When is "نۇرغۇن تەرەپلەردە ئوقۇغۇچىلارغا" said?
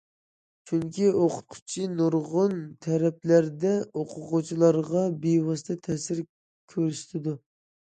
1.99-5.07